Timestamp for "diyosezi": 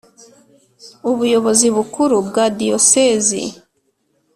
2.59-3.41